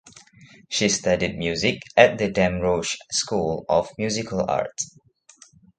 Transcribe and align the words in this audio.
She 0.67 0.89
studied 0.89 1.37
music 1.37 1.83
at 1.95 2.17
the 2.17 2.27
Damrosch 2.27 2.97
School 3.11 3.65
of 3.69 3.87
Musical 3.99 4.43
Art. 4.49 4.81